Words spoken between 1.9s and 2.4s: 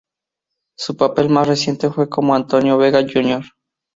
fue como